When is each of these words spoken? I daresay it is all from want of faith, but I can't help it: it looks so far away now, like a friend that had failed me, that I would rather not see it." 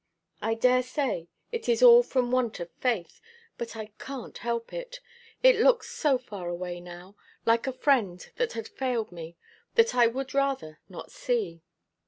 I 0.41 0.55
daresay 0.55 1.27
it 1.51 1.69
is 1.69 1.83
all 1.83 2.01
from 2.01 2.31
want 2.31 2.59
of 2.59 2.71
faith, 2.71 3.21
but 3.59 3.75
I 3.75 3.91
can't 3.99 4.35
help 4.39 4.73
it: 4.73 4.99
it 5.43 5.57
looks 5.61 5.91
so 5.91 6.17
far 6.17 6.49
away 6.49 6.79
now, 6.79 7.15
like 7.45 7.67
a 7.67 7.71
friend 7.71 8.25
that 8.37 8.53
had 8.53 8.67
failed 8.67 9.11
me, 9.11 9.35
that 9.75 9.93
I 9.93 10.07
would 10.07 10.33
rather 10.33 10.79
not 10.89 11.11
see 11.11 11.53
it." 11.57 11.61